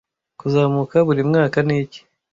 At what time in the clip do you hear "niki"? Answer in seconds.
1.67-2.01